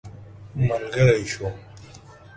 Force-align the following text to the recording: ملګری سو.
ملګری 0.67 1.23
سو. 1.33 1.45